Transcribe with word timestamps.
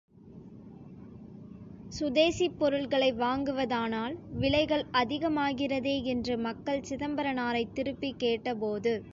சுதேசிப் 1.89 2.57
பொருள்களை 2.57 3.13
வாங்குவதானால் 3.13 4.15
விலைகள் 4.31 4.85
அதிகமாகிறதே 4.91 6.03
என்று 6.03 6.37
மக்கள் 6.37 6.85
சிதம்பரனாரைத் 6.89 7.73
திருப்பிக் 7.73 8.19
கேட்ட 8.19 8.55
போது. 8.55 9.03